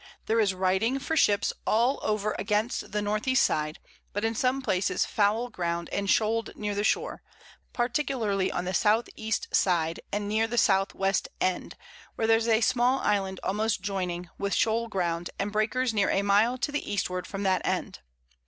[0.25, 3.77] There is Riding for Ships all over against the North East Side;
[4.13, 7.21] but in some places foul Ground, and shoal'd near the Shore,
[7.71, 11.75] particularly on the South East Side, and near the South West End,
[12.15, 16.57] where there's a small Island almost joining, with Shoal Ground, and Breakers near a Mile
[16.57, 17.99] to the Eastward from that End.